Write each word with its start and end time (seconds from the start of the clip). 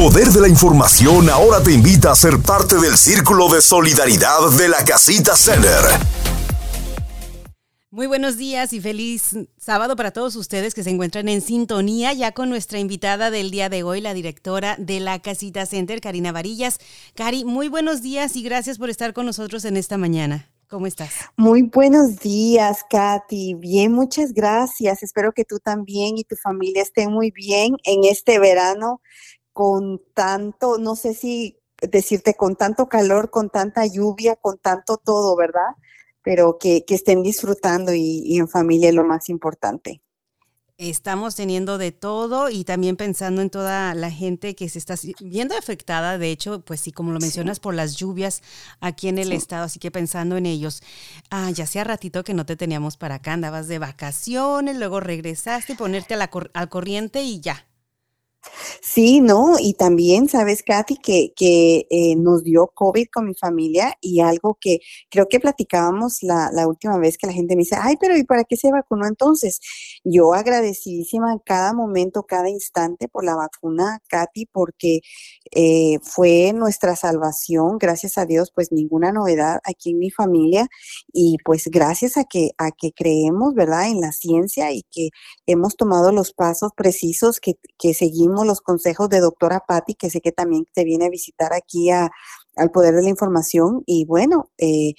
poder 0.00 0.28
de 0.28 0.40
la 0.40 0.48
información 0.48 1.28
ahora 1.28 1.62
te 1.62 1.74
invita 1.74 2.10
a 2.10 2.14
ser 2.14 2.40
parte 2.40 2.76
del 2.76 2.96
círculo 2.96 3.50
de 3.50 3.60
solidaridad 3.60 4.48
de 4.56 4.66
la 4.66 4.82
Casita 4.82 5.36
Center. 5.36 5.76
Muy 7.90 8.06
buenos 8.06 8.38
días 8.38 8.72
y 8.72 8.80
feliz 8.80 9.36
sábado 9.58 9.96
para 9.96 10.10
todos 10.10 10.36
ustedes 10.36 10.72
que 10.72 10.82
se 10.84 10.88
encuentran 10.88 11.28
en 11.28 11.42
sintonía 11.42 12.14
ya 12.14 12.32
con 12.32 12.48
nuestra 12.48 12.78
invitada 12.78 13.30
del 13.30 13.50
día 13.50 13.68
de 13.68 13.82
hoy, 13.82 14.00
la 14.00 14.14
directora 14.14 14.74
de 14.78 15.00
la 15.00 15.18
Casita 15.18 15.66
Center, 15.66 16.00
Karina 16.00 16.32
Varillas. 16.32 16.78
Cari, 17.14 17.44
muy 17.44 17.68
buenos 17.68 18.00
días 18.00 18.36
y 18.36 18.42
gracias 18.42 18.78
por 18.78 18.88
estar 18.88 19.12
con 19.12 19.26
nosotros 19.26 19.66
en 19.66 19.76
esta 19.76 19.98
mañana. 19.98 20.48
¿Cómo 20.70 20.86
estás? 20.86 21.12
Muy 21.36 21.62
buenos 21.62 22.20
días, 22.20 22.84
Katy. 22.88 23.54
Bien, 23.54 23.92
muchas 23.92 24.32
gracias. 24.32 25.02
Espero 25.02 25.32
que 25.32 25.44
tú 25.44 25.58
también 25.58 26.16
y 26.16 26.22
tu 26.22 26.36
familia 26.36 26.80
estén 26.80 27.12
muy 27.12 27.32
bien 27.32 27.76
en 27.82 28.04
este 28.04 28.38
verano 28.38 29.02
con 29.52 30.00
tanto, 30.14 30.78
no 30.78 30.96
sé 30.96 31.14
si 31.14 31.58
decirte, 31.80 32.34
con 32.34 32.56
tanto 32.56 32.88
calor, 32.88 33.30
con 33.30 33.50
tanta 33.50 33.86
lluvia, 33.86 34.36
con 34.36 34.58
tanto 34.58 34.96
todo, 34.98 35.36
¿verdad? 35.36 35.76
Pero 36.22 36.58
que, 36.58 36.84
estén 36.88 37.22
disfrutando 37.22 37.94
y, 37.94 38.22
y 38.24 38.38
en 38.38 38.48
familia 38.48 38.90
es 38.90 38.94
lo 38.94 39.04
más 39.04 39.28
importante. 39.28 40.02
Estamos 40.80 41.36
teniendo 41.36 41.76
de 41.76 41.92
todo 41.92 42.48
y 42.48 42.64
también 42.64 42.96
pensando 42.96 43.42
en 43.42 43.50
toda 43.50 43.94
la 43.94 44.10
gente 44.10 44.54
que 44.54 44.66
se 44.70 44.78
está 44.78 44.94
viendo 45.20 45.54
afectada, 45.54 46.16
de 46.16 46.30
hecho, 46.30 46.62
pues 46.64 46.80
sí, 46.80 46.90
como 46.90 47.12
lo 47.12 47.20
mencionas, 47.20 47.60
por 47.60 47.74
las 47.74 47.96
lluvias 47.96 48.40
aquí 48.80 49.08
en 49.08 49.18
el 49.18 49.30
estado, 49.32 49.64
así 49.64 49.78
que 49.78 49.90
pensando 49.90 50.38
en 50.38 50.46
ellos. 50.46 50.82
Ah, 51.28 51.50
ya 51.50 51.64
hacía 51.64 51.84
ratito 51.84 52.24
que 52.24 52.32
no 52.32 52.46
te 52.46 52.56
teníamos 52.56 52.96
para 52.96 53.16
acá, 53.16 53.34
andabas 53.34 53.68
de 53.68 53.78
vacaciones, 53.78 54.78
luego 54.78 55.00
regresaste, 55.00 55.74
ponerte 55.74 56.14
a 56.14 56.16
la 56.16 56.30
al 56.54 56.68
corriente 56.70 57.20
y 57.24 57.40
ya, 57.40 57.66
Sí, 58.82 59.20
¿no? 59.20 59.56
Y 59.58 59.74
también, 59.74 60.28
sabes, 60.28 60.62
Katy, 60.62 60.96
que, 60.96 61.32
que 61.36 61.86
eh, 61.90 62.16
nos 62.16 62.42
dio 62.42 62.68
COVID 62.74 63.06
con 63.12 63.26
mi 63.26 63.34
familia 63.34 63.94
y 64.00 64.20
algo 64.20 64.56
que 64.60 64.78
creo 65.10 65.28
que 65.28 65.40
platicábamos 65.40 66.22
la, 66.22 66.50
la, 66.52 66.66
última 66.66 66.98
vez 66.98 67.18
que 67.18 67.26
la 67.26 67.32
gente 67.32 67.54
me 67.54 67.60
dice, 67.60 67.76
ay, 67.78 67.96
pero 68.00 68.16
¿y 68.16 68.24
para 68.24 68.44
qué 68.44 68.56
se 68.56 68.72
vacunó 68.72 69.06
entonces? 69.06 69.60
Yo 70.04 70.32
agradecidísima 70.34 71.32
en 71.32 71.38
cada 71.40 71.74
momento, 71.74 72.24
cada 72.24 72.48
instante 72.48 73.08
por 73.08 73.24
la 73.24 73.36
vacuna, 73.36 74.00
Katy, 74.08 74.46
porque 74.46 75.00
eh, 75.52 75.98
fue 76.02 76.52
nuestra 76.54 76.96
salvación, 76.96 77.78
gracias 77.78 78.16
a 78.18 78.24
Dios, 78.26 78.52
pues 78.54 78.72
ninguna 78.72 79.12
novedad 79.12 79.60
aquí 79.64 79.90
en 79.90 79.98
mi 79.98 80.10
familia 80.10 80.68
y 81.12 81.36
pues 81.44 81.64
gracias 81.66 82.16
a 82.16 82.24
que, 82.24 82.50
a 82.58 82.70
que 82.72 82.92
creemos, 82.92 83.54
¿verdad?, 83.54 83.88
en 83.88 84.00
la 84.00 84.12
ciencia 84.12 84.72
y 84.72 84.82
que 84.90 85.10
hemos 85.46 85.76
tomado 85.76 86.12
los 86.12 86.32
pasos 86.32 86.72
precisos 86.74 87.40
que, 87.40 87.54
que 87.78 87.94
seguimos 87.94 88.29
los 88.30 88.60
consejos 88.60 89.08
de 89.08 89.20
doctora 89.20 89.60
Patti, 89.66 89.94
que 89.94 90.10
sé 90.10 90.20
que 90.20 90.32
también 90.32 90.66
te 90.72 90.84
viene 90.84 91.06
a 91.06 91.10
visitar 91.10 91.52
aquí 91.52 91.90
a, 91.90 92.10
al 92.56 92.70
Poder 92.70 92.94
de 92.94 93.02
la 93.02 93.08
Información. 93.08 93.82
Y 93.86 94.04
bueno, 94.06 94.50
eh, 94.58 94.94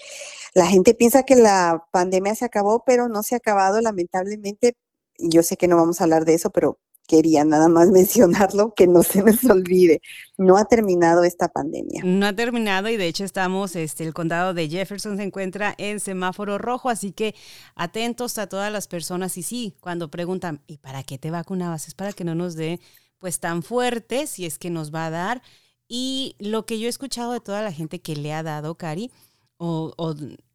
la 0.54 0.68
gente 0.68 0.94
piensa 0.94 1.24
que 1.24 1.36
la 1.36 1.86
pandemia 1.92 2.36
se 2.36 2.46
acabó, 2.46 2.84
pero 2.86 3.08
no 3.10 3.24
se 3.24 3.36
ha 3.36 3.38
acabado, 3.38 3.82
lamentablemente. 3.82 4.76
Yo 5.18 5.44
sé 5.44 5.58
que 5.58 5.68
no 5.68 5.78
vamos 5.78 6.02
a 6.02 6.06
hablar 6.06 6.26
de 6.26 6.34
eso, 6.34 6.50
pero 6.50 6.80
quería 7.12 7.44
nada 7.44 7.68
más 7.68 7.90
mencionarlo, 7.92 8.74
que 8.74 8.88
no 8.88 9.04
se 9.04 9.22
nos 9.22 9.44
olvide. 9.44 10.02
No 10.38 10.58
ha 10.58 10.66
terminado 10.66 11.24
esta 11.24 11.50
pandemia. 11.50 12.02
No 12.06 12.26
ha 12.26 12.34
terminado 12.34 12.90
y 12.90 12.96
de 12.96 13.08
hecho 13.08 13.26
estamos, 13.26 13.76
este, 13.76 14.06
el 14.06 14.14
condado 14.14 14.54
de 14.54 14.70
Jefferson 14.70 15.18
se 15.18 15.24
encuentra 15.24 15.76
en 15.78 16.00
semáforo 16.00 16.58
rojo, 16.58 16.90
así 16.90 17.12
que 17.12 17.36
atentos 17.76 18.38
a 18.38 18.48
todas 18.48 18.72
las 18.72 18.88
personas. 18.88 19.38
Y 19.38 19.44
sí, 19.44 19.76
cuando 19.82 20.10
preguntan, 20.10 20.62
¿y 20.68 20.78
para 20.78 21.04
qué 21.04 21.18
te 21.18 21.32
vacunabas? 21.32 21.88
Es 21.88 21.96
para 21.96 22.14
que 22.14 22.24
no 22.24 22.34
nos 22.34 22.56
dé 22.56 22.80
pues 23.22 23.40
tan 23.40 23.62
fuerte, 23.62 24.26
si 24.26 24.46
es 24.46 24.58
que 24.58 24.72
nos 24.72 24.94
va 24.94 25.06
a 25.06 25.12
dar. 25.12 25.42
Y 25.88 26.36
lo 26.40 26.66
que 26.66 26.80
yo 26.80 26.88
he 26.88 26.90
escuchado 26.90 27.32
de 27.34 27.40
toda 27.40 27.62
la 27.62 27.72
gente 27.72 28.02
que 28.02 28.16
le 28.16 28.34
ha 28.34 28.42
dado, 28.44 28.76
Cari, 28.76 29.12
o, 29.58 29.94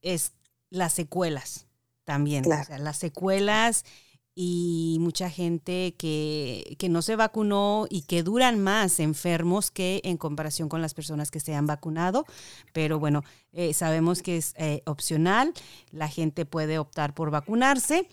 es 0.03 0.33
las 0.69 0.93
secuelas 0.93 1.69
también. 2.05 2.45
O 2.45 2.65
sea, 2.65 2.79
las 2.79 2.97
secuelas 2.97 3.85
y 4.35 4.99
mucha 5.01 5.31
gente 5.31 5.95
que, 5.97 6.77
que, 6.79 6.89
no 6.89 7.03
se 7.03 7.15
vacunó 7.15 7.87
y 7.89 8.03
que 8.03 8.25
duran 8.25 8.59
más 8.59 8.99
enfermos 8.99 9.71
que 9.71 10.01
en 10.05 10.17
comparación 10.17 10.69
con 10.69 10.83
las 10.83 10.93
personas 10.93 11.31
que 11.31 11.41
se 11.41 11.55
han 11.55 11.67
vacunado. 11.67 12.27
Pero 12.73 12.99
bueno, 12.99 13.23
eh, 13.53 13.75
sabemos 13.75 14.23
que 14.23 14.39
es 14.39 14.55
eh, 14.59 14.83
opcional, 14.87 15.55
la 15.91 16.09
gente 16.09 16.45
puede 16.45 16.79
optar 16.79 17.15
por 17.15 17.31
vacunarse 17.31 18.09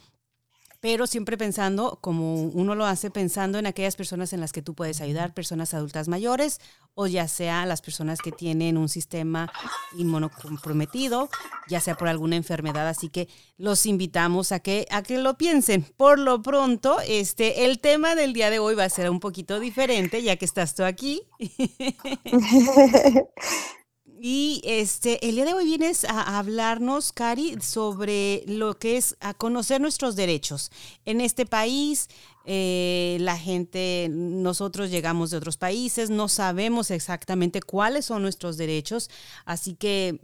pero 0.84 1.08
siempre 1.08 1.38
pensando, 1.38 1.98
como 2.02 2.36
uno 2.36 2.76
lo 2.76 2.86
hace, 2.86 3.10
pensando 3.10 3.58
en 3.58 3.66
aquellas 3.66 3.96
personas 3.96 4.34
en 4.34 4.42
las 4.42 4.52
que 4.52 4.62
tú 4.62 4.74
puedes 4.74 5.00
ayudar, 5.00 5.34
personas 5.34 5.74
adultas 5.74 6.10
mayores 6.10 6.60
o 6.94 7.08
ya 7.08 7.30
sea 7.30 7.66
las 7.66 7.82
personas 7.82 8.20
que 8.20 8.34
tienen 8.34 8.78
un 8.78 8.90
sistema 8.90 9.50
inmunocomprometido, 9.98 11.30
ya 11.70 11.80
sea 11.80 11.96
por 11.96 12.10
alguna 12.10 12.36
enfermedad. 12.36 12.90
Así 12.90 13.08
que 13.08 13.30
los 13.58 13.86
invitamos 13.86 14.52
a 14.52 14.60
que, 14.60 14.86
a 14.92 15.04
que 15.04 15.20
lo 15.20 15.38
piensen. 15.38 15.84
Por 15.96 16.20
lo 16.20 16.42
pronto, 16.42 16.98
este, 17.08 17.64
el 17.64 17.80
tema 17.80 18.16
del 18.16 18.34
día 18.34 18.50
de 18.50 18.60
hoy 18.60 18.76
va 18.76 18.84
a 18.84 18.90
ser 18.90 19.10
un 19.10 19.22
poquito 19.22 19.62
diferente, 19.62 20.22
ya 20.22 20.36
que 20.36 20.44
estás 20.44 20.76
tú 20.76 20.84
aquí. 20.84 21.24
Y 24.26 24.62
este, 24.64 25.28
el 25.28 25.36
día 25.36 25.44
de 25.44 25.54
hoy 25.54 25.66
vienes 25.66 26.06
a 26.06 26.40
hablarnos, 26.40 27.12
Cari, 27.12 27.58
sobre 27.60 28.46
lo 28.48 28.80
que 28.80 28.96
es 28.96 29.18
a 29.20 29.34
conocer 29.34 29.82
nuestros 29.82 30.16
derechos. 30.16 30.72
En 31.04 31.20
este 31.20 31.46
país, 31.46 32.08
eh, 32.46 33.18
la 33.20 33.38
gente, 33.38 34.08
nosotros 34.10 34.92
llegamos 34.92 35.30
de 35.30 35.36
otros 35.36 35.58
países, 35.58 36.10
no 36.10 36.30
sabemos 36.30 36.90
exactamente 36.90 37.62
cuáles 37.62 38.06
son 38.06 38.22
nuestros 38.22 38.56
derechos, 38.56 39.10
así 39.44 39.76
que 39.76 40.22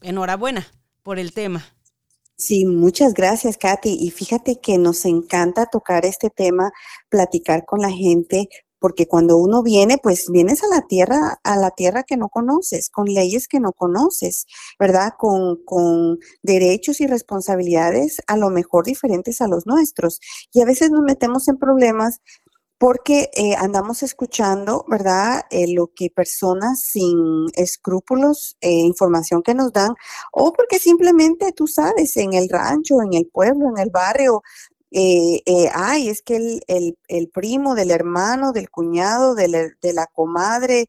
enhorabuena 0.00 0.64
por 1.02 1.18
el 1.18 1.32
tema. 1.32 1.74
Sí, 2.36 2.66
muchas 2.66 3.14
gracias, 3.14 3.56
Katy. 3.56 3.96
Y 4.00 4.12
fíjate 4.12 4.60
que 4.60 4.78
nos 4.78 5.04
encanta 5.06 5.66
tocar 5.66 6.06
este 6.06 6.30
tema, 6.30 6.72
platicar 7.08 7.64
con 7.64 7.80
la 7.80 7.90
gente, 7.90 8.48
porque 8.84 9.08
cuando 9.08 9.38
uno 9.38 9.62
viene, 9.62 9.96
pues 9.96 10.26
vienes 10.30 10.62
a 10.62 10.66
la 10.66 10.82
tierra, 10.82 11.40
a 11.42 11.56
la 11.56 11.70
tierra 11.70 12.02
que 12.02 12.18
no 12.18 12.28
conoces, 12.28 12.90
con 12.90 13.06
leyes 13.06 13.48
que 13.48 13.58
no 13.58 13.72
conoces, 13.72 14.44
¿verdad? 14.78 15.14
Con, 15.18 15.56
con 15.64 16.18
derechos 16.42 17.00
y 17.00 17.06
responsabilidades 17.06 18.18
a 18.26 18.36
lo 18.36 18.50
mejor 18.50 18.84
diferentes 18.84 19.40
a 19.40 19.48
los 19.48 19.64
nuestros. 19.64 20.20
Y 20.52 20.60
a 20.60 20.66
veces 20.66 20.90
nos 20.90 21.02
metemos 21.02 21.48
en 21.48 21.56
problemas 21.56 22.20
porque 22.76 23.30
eh, 23.34 23.54
andamos 23.56 24.02
escuchando, 24.02 24.84
¿verdad? 24.86 25.44
Eh, 25.50 25.72
lo 25.72 25.90
que 25.96 26.10
personas 26.10 26.82
sin 26.82 27.46
escrúpulos, 27.54 28.58
eh, 28.60 28.70
información 28.70 29.42
que 29.42 29.54
nos 29.54 29.72
dan, 29.72 29.94
o 30.30 30.52
porque 30.52 30.78
simplemente 30.78 31.52
tú 31.52 31.66
sabes, 31.66 32.18
en 32.18 32.34
el 32.34 32.50
rancho, 32.50 33.00
en 33.00 33.14
el 33.14 33.26
pueblo, 33.32 33.70
en 33.74 33.78
el 33.78 33.88
barrio, 33.88 34.42
eh, 34.96 35.42
eh, 35.46 35.70
ay, 35.74 36.08
es 36.08 36.22
que 36.22 36.36
el, 36.36 36.96
el, 37.08 37.28
primo 37.30 37.74
del 37.74 37.90
hermano, 37.90 38.52
del 38.52 38.70
cuñado, 38.70 39.34
de 39.34 39.48
la, 39.48 39.68
de 39.82 39.92
la 39.92 40.06
comadre, 40.06 40.88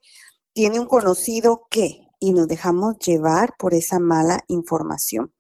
tiene 0.54 0.80
un 0.80 0.86
conocido 0.86 1.68
que, 1.72 2.08
y 2.20 2.32
nos 2.34 2.48
dejamos 2.48 3.00
llevar 3.00 3.56
por 3.58 3.74
esa 3.74 4.00
mala 4.00 4.44
información. 4.48 5.34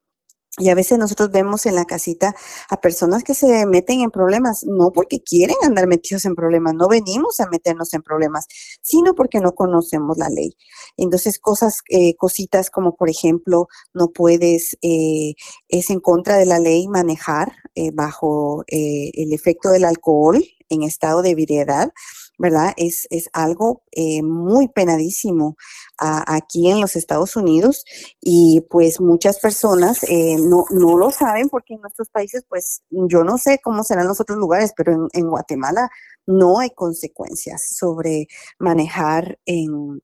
Y 0.57 0.69
a 0.69 0.75
veces 0.75 0.97
nosotros 0.97 1.31
vemos 1.31 1.65
en 1.65 1.75
la 1.75 1.83
casita 1.83 2.33
a 2.69 2.79
personas 2.79 3.25
que 3.25 3.33
se 3.33 3.65
meten 3.65 3.99
en 3.99 4.09
problemas, 4.09 4.63
no 4.63 4.91
porque 4.93 5.19
quieren 5.21 5.57
andar 5.63 5.85
metidos 5.85 6.23
en 6.23 6.33
problemas, 6.33 6.73
no 6.73 6.87
venimos 6.87 7.41
a 7.41 7.47
meternos 7.47 7.93
en 7.93 8.01
problemas, 8.01 8.47
sino 8.81 9.15
porque 9.15 9.41
no 9.41 9.53
conocemos 9.53 10.17
la 10.17 10.29
ley. 10.29 10.55
Entonces, 10.95 11.39
cosas, 11.39 11.79
eh, 11.89 12.15
cositas 12.15 12.69
como, 12.69 12.95
por 12.95 13.09
ejemplo, 13.09 13.67
no 13.93 14.11
puedes, 14.11 14.77
eh, 14.81 15.33
es 15.67 15.89
en 15.89 15.99
contra 15.99 16.37
de 16.37 16.45
la 16.45 16.59
ley 16.59 16.87
manejar 16.87 17.51
eh, 17.75 17.91
bajo 17.93 18.63
el 18.67 19.33
efecto 19.33 19.69
del 19.71 19.83
alcohol 19.83 20.41
en 20.69 20.83
estado 20.83 21.21
de 21.21 21.31
ebriedad. 21.31 21.91
¿Verdad? 22.37 22.73
Es, 22.77 23.07
es 23.09 23.29
algo 23.33 23.83
eh, 23.91 24.21
muy 24.23 24.67
penadísimo 24.67 25.55
aquí 25.97 26.69
en 26.69 26.81
los 26.81 26.95
Estados 26.95 27.35
Unidos 27.35 27.85
y 28.19 28.61
pues 28.69 28.99
muchas 28.99 29.39
personas 29.39 30.03
eh, 30.03 30.35
no, 30.39 30.65
no 30.69 30.97
lo 30.97 31.11
saben 31.11 31.49
porque 31.49 31.75
en 31.75 31.81
nuestros 31.81 32.09
países, 32.09 32.43
pues 32.49 32.81
yo 32.89 33.23
no 33.23 33.37
sé 33.37 33.59
cómo 33.63 33.83
serán 33.83 34.07
los 34.07 34.19
otros 34.19 34.37
lugares, 34.37 34.73
pero 34.75 34.93
en, 34.93 35.07
en 35.13 35.29
Guatemala 35.29 35.89
no 36.25 36.59
hay 36.59 36.71
consecuencias 36.71 37.75
sobre 37.77 38.27
manejar 38.59 39.39
en, 39.45 40.01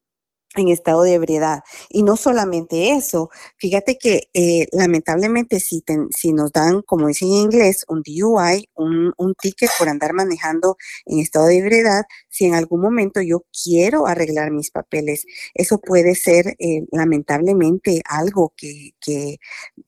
en 0.55 0.67
estado 0.69 1.03
de 1.03 1.13
ebriedad. 1.13 1.63
Y 1.89 2.03
no 2.03 2.17
solamente 2.17 2.91
eso, 2.91 3.29
fíjate 3.57 3.97
que 3.97 4.29
eh, 4.33 4.67
lamentablemente 4.71 5.59
si, 5.59 5.83
si 6.15 6.33
nos 6.33 6.51
dan, 6.51 6.81
como 6.81 7.07
dicen 7.07 7.29
en 7.29 7.35
inglés, 7.35 7.85
un 7.87 8.03
DUI, 8.03 8.69
un, 8.75 9.13
un, 9.17 9.33
ticket 9.41 9.69
por 9.79 9.89
andar 9.89 10.13
manejando 10.13 10.77
en 11.05 11.19
estado 11.19 11.47
de 11.47 11.57
ebriedad, 11.57 12.03
si 12.29 12.45
en 12.45 12.53
algún 12.53 12.81
momento 12.81 13.21
yo 13.21 13.45
quiero 13.63 14.07
arreglar 14.07 14.51
mis 14.51 14.71
papeles, 14.71 15.25
eso 15.53 15.79
puede 15.79 16.15
ser 16.15 16.55
eh, 16.59 16.85
lamentablemente 16.91 18.01
algo 18.05 18.53
que, 18.55 18.91
que 18.99 19.37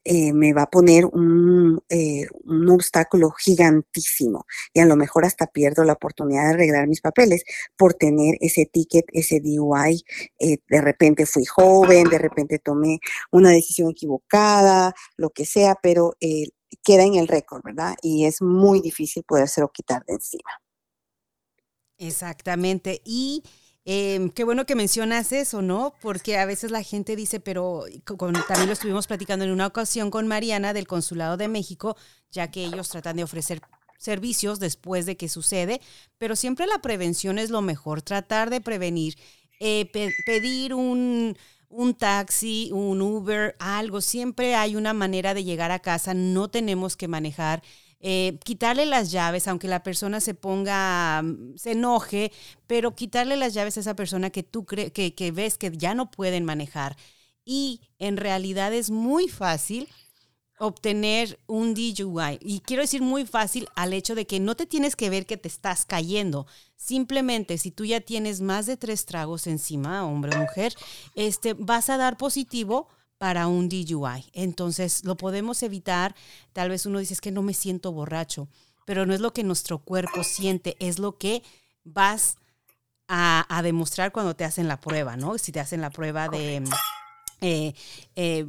eh, 0.06 0.34
me 0.34 0.54
va 0.54 0.64
a 0.64 0.70
poner 0.70 1.06
un, 1.06 1.82
un 2.46 2.70
obstáculo 2.70 3.32
gigantísimo 3.32 4.46
y 4.74 4.80
a 4.80 4.86
lo 4.86 4.96
mejor 4.96 5.26
hasta 5.26 5.48
pierdo 5.48 5.84
la 5.84 5.94
oportunidad 5.94 6.44
de 6.44 6.54
arreglar 6.54 6.88
mis 6.88 7.02
papeles 7.02 7.44
por 7.78 7.94
tener 7.94 8.38
ese 8.40 8.66
ticket, 8.66 9.06
ese 9.12 9.40
DUI 9.40 10.04
de 10.68 10.82
repente 10.82 11.26
fui 11.26 11.46
joven, 11.46 12.10
de 12.10 12.18
repente 12.18 12.60
tomé 12.60 13.00
una 13.32 13.50
decisión 13.50 13.92
equivocada, 13.92 14.94
lo 15.18 15.30
que 15.30 15.46
sea, 15.46 15.76
pero 15.82 16.16
eh, 16.20 16.50
queda 16.84 17.04
en 17.04 17.16
el 17.16 17.28
récord, 17.28 17.62
¿verdad? 17.64 17.96
Y 18.02 18.26
es 18.26 18.42
muy 18.42 18.82
difícil 18.82 19.24
podérselo 19.24 19.70
quitar 19.70 20.04
de 20.06 20.14
encima. 20.14 20.50
Exactamente. 21.98 23.02
Y 23.06 23.44
em, 23.86 24.30
qué 24.30 24.44
bueno 24.44 24.66
que 24.66 24.76
mencionas 24.76 25.32
eso, 25.32 25.62
¿no? 25.62 25.94
Porque 26.02 26.38
a 26.38 26.46
veces 26.46 26.72
la 26.72 26.84
gente 26.84 27.16
dice, 27.16 27.40
pero 27.40 27.86
también 28.48 28.68
lo 28.68 28.74
estuvimos 28.74 29.08
platicando 29.08 29.46
en 29.46 29.52
una 29.52 29.68
ocasión 29.68 30.10
con 30.10 30.28
Mariana 30.28 30.74
del 30.74 30.88
Consulado 30.88 31.38
de 31.38 31.48
México, 31.48 31.96
ya 32.32 32.50
que 32.52 32.66
ellos 32.66 32.90
tratan 32.90 33.18
de 33.18 33.24
ofrecer 33.24 33.62
servicios 33.98 34.60
después 34.60 35.06
de 35.06 35.16
que 35.16 35.30
sucede, 35.30 35.80
pero 36.18 36.36
siempre 36.36 36.68
la 36.68 36.80
prevención 36.80 37.40
es 37.40 37.50
lo 37.50 37.62
mejor, 37.62 38.02
tratar 38.02 38.50
de 38.50 38.60
prevenir. 38.60 39.16
Eh, 39.66 39.90
pedir 40.26 40.74
un, 40.74 41.38
taxi, 41.98 42.70
un 42.74 43.02
Uber, 43.02 43.56
algo. 43.60 44.02
Siempre 44.02 44.56
hay 44.56 44.76
una 44.76 44.92
manera 44.94 45.34
de 45.34 45.46
llegar 45.46 45.72
a 45.72 45.80
casa, 45.80 46.14
no 46.14 46.50
tenemos 46.50 46.98
que 46.98 47.08
manejar. 47.08 47.64
Eh, 48.02 48.40
quitarle 48.44 48.86
las 48.86 49.12
llaves, 49.14 49.48
aunque 49.48 49.70
la 49.70 49.82
persona 49.82 50.20
se 50.20 50.34
ponga, 50.34 51.22
mm, 51.24 51.56
se 51.56 51.72
enoje, 51.72 52.34
pero 52.68 52.94
quitarle 52.94 53.38
las 53.38 53.54
llaves 53.54 53.78
a 53.78 53.80
esa 53.80 53.96
persona 53.96 54.32
que 54.32 54.44
tú 54.44 54.66
crees 54.66 54.92
que, 54.92 55.16
que 55.16 55.32
ves 55.32 55.58
que 55.58 55.72
ya 55.72 55.96
no 55.96 56.12
pueden 56.12 56.44
manejar. 56.44 56.98
Y 57.46 57.80
en 58.00 58.18
realidad 58.18 58.74
es 58.74 58.92
muy 58.92 59.30
fácil 59.30 59.88
obtener 60.64 61.40
un 61.46 61.74
DUI. 61.74 62.40
Y 62.42 62.62
quiero 62.62 62.84
decir 62.84 63.02
muy 63.02 63.26
fácil 63.26 63.68
al 63.76 63.92
hecho 63.92 64.16
de 64.16 64.26
que 64.26 64.40
no 64.40 64.56
te 64.56 64.66
tienes 64.66 64.96
que 64.96 65.10
ver 65.10 65.26
que 65.26 65.36
te 65.36 65.50
estás 65.50 65.86
cayendo. 65.86 66.48
Simplemente 66.78 67.58
si 67.58 67.70
tú 67.70 67.84
ya 67.84 68.00
tienes 68.00 68.40
más 68.40 68.66
de 68.66 68.78
tres 68.78 69.06
tragos 69.06 69.46
encima, 69.48 70.06
hombre 70.06 70.36
o 70.36 70.40
mujer, 70.40 70.74
este, 71.16 71.54
vas 71.54 71.90
a 71.90 71.98
dar 71.98 72.16
positivo 72.16 72.88
para 73.18 73.48
un 73.48 73.68
DUI. 73.68 74.30
Entonces 74.32 75.04
lo 75.04 75.18
podemos 75.18 75.64
evitar. 75.64 76.16
Tal 76.54 76.70
vez 76.70 76.86
uno 76.86 77.00
dice 77.00 77.14
es 77.14 77.22
que 77.22 77.32
no 77.32 77.42
me 77.42 77.54
siento 77.54 77.92
borracho, 77.92 78.48
pero 78.86 79.06
no 79.06 79.14
es 79.14 79.20
lo 79.20 79.34
que 79.34 79.44
nuestro 79.44 79.80
cuerpo 79.80 80.24
siente, 80.24 80.78
es 80.80 80.98
lo 80.98 81.18
que 81.18 81.44
vas 81.84 82.38
a, 83.10 83.62
demostrar 83.64 84.14
cuando 84.14 84.34
te 84.34 84.46
hacen 84.46 84.70
la 84.70 84.80
prueba, 84.80 85.18
¿no? 85.18 85.38
Si 85.38 85.52
te 85.52 85.60
hacen 85.60 85.82
la 85.82 85.90
prueba 85.90 86.30
de... 86.30 86.64
Eh, 87.42 87.74
eh, 88.16 88.46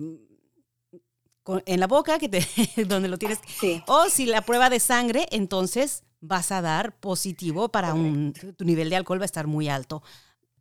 en 1.67 1.81
la 1.81 1.87
boca, 1.87 2.19
que 2.19 2.29
te, 2.29 2.47
donde 2.87 3.09
lo 3.09 3.19
tienes. 3.19 3.41
O 3.87 4.09
si 4.09 4.27
la 4.27 4.43
prueba 4.43 4.71
de 4.71 4.81
sangre, 4.81 5.27
entonces 5.31 6.05
vas 6.21 6.53
a 6.53 6.63
dar 6.63 6.99
positivo 6.99 7.69
para 7.69 7.95
un, 7.95 8.33
tu 8.57 8.65
nivel 8.65 8.89
de 8.91 8.97
alcohol 8.97 9.21
va 9.21 9.25
a 9.25 9.27
estar 9.27 9.47
muy 9.47 9.69
alto. 9.69 10.03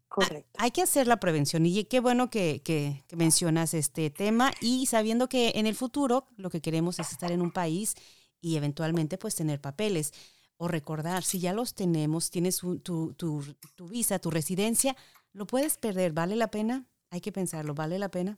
Correcto. 0.10 0.60
Hay 0.60 0.72
que 0.72 0.84
hacer 0.84 1.08
la 1.08 1.20
prevención 1.20 1.66
y 1.66 1.86
qué 1.86 2.00
bueno 2.00 2.30
que, 2.30 2.62
que, 2.64 3.04
mencionas 3.16 3.74
este 3.74 4.12
tema 4.12 4.52
y 4.62 4.86
sabiendo 4.86 5.28
que 5.28 5.54
en 5.56 5.66
el 5.66 5.74
futuro 5.74 6.28
lo 6.38 6.52
que 6.52 6.62
queremos 6.62 7.00
es 7.00 7.12
estar 7.12 7.32
en 7.32 7.42
un 7.42 7.52
país 7.52 7.96
y 8.40 8.58
eventualmente 8.58 9.18
pues 9.18 9.34
tener 9.34 9.60
papeles 9.60 10.14
o 10.58 10.68
recordar, 10.68 11.24
si 11.24 11.40
ya 11.40 11.52
los 11.52 11.74
tenemos, 11.74 12.30
tienes 12.30 12.58
tu, 12.58 12.78
tu, 12.80 13.16
tu 13.16 13.88
visa, 13.88 14.20
tu 14.20 14.30
residencia, 14.30 14.96
lo 15.32 15.48
puedes 15.48 15.78
perder, 15.78 16.14
¿vale 16.14 16.36
la 16.36 16.50
pena? 16.50 16.86
Hay 17.10 17.22
que 17.22 17.32
pensarlo, 17.32 17.74
¿vale 17.74 17.98
la 17.98 18.10
pena? 18.10 18.38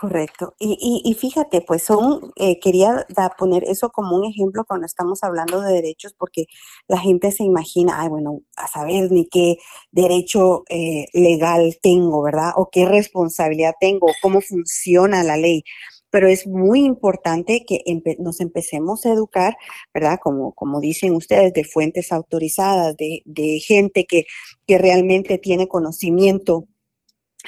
Correcto. 0.00 0.54
Y, 0.60 1.02
y, 1.04 1.14
fíjate, 1.14 1.60
pues 1.60 1.82
son, 1.82 2.30
eh, 2.36 2.60
quería 2.60 3.04
poner 3.36 3.64
eso 3.64 3.90
como 3.90 4.14
un 4.16 4.26
ejemplo 4.26 4.64
cuando 4.64 4.86
estamos 4.86 5.24
hablando 5.24 5.60
de 5.60 5.72
derechos, 5.72 6.14
porque 6.16 6.46
la 6.86 6.98
gente 6.98 7.32
se 7.32 7.42
imagina, 7.42 8.00
ay, 8.00 8.08
bueno, 8.08 8.42
a 8.56 8.68
saber 8.68 9.10
ni 9.10 9.26
qué 9.26 9.56
derecho 9.90 10.62
eh, 10.68 11.06
legal 11.14 11.78
tengo, 11.82 12.22
¿verdad? 12.22 12.52
O 12.54 12.68
qué 12.70 12.84
responsabilidad 12.86 13.74
tengo, 13.80 14.06
cómo 14.22 14.40
funciona 14.40 15.24
la 15.24 15.36
ley. 15.36 15.64
Pero 16.10 16.28
es 16.28 16.46
muy 16.46 16.84
importante 16.84 17.64
que 17.66 17.80
nos 18.20 18.38
empecemos 18.40 19.04
a 19.04 19.12
educar, 19.12 19.56
¿verdad? 19.92 20.20
Como, 20.22 20.52
como 20.52 20.78
dicen 20.78 21.12
ustedes, 21.16 21.52
de 21.54 21.64
fuentes 21.64 22.12
autorizadas, 22.12 22.96
de, 22.96 23.22
de 23.24 23.58
gente 23.58 24.04
que, 24.04 24.26
que 24.64 24.78
realmente 24.78 25.38
tiene 25.38 25.66
conocimiento 25.66 26.68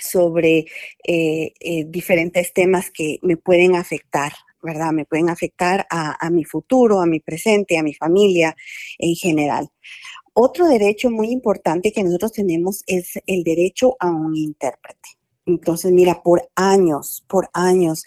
sobre 0.00 0.66
eh, 1.04 1.52
eh, 1.60 1.84
diferentes 1.86 2.52
temas 2.52 2.90
que 2.90 3.18
me 3.22 3.36
pueden 3.36 3.76
afectar, 3.76 4.32
¿verdad? 4.62 4.92
Me 4.92 5.04
pueden 5.04 5.28
afectar 5.28 5.86
a, 5.90 6.24
a, 6.24 6.30
mi 6.30 6.44
futuro, 6.44 7.00
a 7.00 7.06
mi 7.06 7.20
presente, 7.20 7.78
a 7.78 7.82
mi 7.82 7.94
familia 7.94 8.56
en 8.98 9.14
general. 9.14 9.70
Otro 10.32 10.66
derecho 10.68 11.10
muy 11.10 11.30
importante 11.30 11.92
que 11.92 12.02
nosotros 12.02 12.32
tenemos 12.32 12.82
es 12.86 13.20
el 13.26 13.42
derecho 13.42 13.96
a 13.98 14.10
un 14.10 14.36
intérprete. 14.36 15.19
Entonces, 15.46 15.90
mira, 15.92 16.22
por 16.22 16.48
años, 16.54 17.24
por 17.26 17.48
años, 17.54 18.04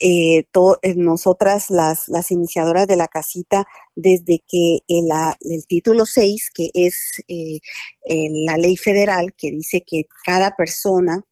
eh, 0.00 0.44
eh, 0.82 0.94
nosotras 0.96 1.70
las, 1.70 2.08
las 2.08 2.30
iniciadoras 2.30 2.86
de 2.86 2.96
la 2.96 3.08
casita, 3.08 3.66
desde 3.94 4.42
que 4.46 4.80
el, 4.88 5.08
el 5.40 5.66
título 5.66 6.04
6, 6.04 6.50
que 6.52 6.70
es 6.74 7.22
eh, 7.28 7.60
la 8.06 8.56
ley 8.58 8.76
federal 8.76 9.34
que 9.34 9.50
dice 9.50 9.82
que 9.86 10.06
cada 10.24 10.56
persona 10.56 11.22